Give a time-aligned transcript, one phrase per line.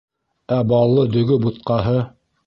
[0.55, 1.95] —Ә баллы дөгө бутҡаһы?